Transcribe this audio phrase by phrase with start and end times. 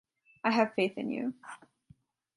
[0.43, 1.35] I have faith in you.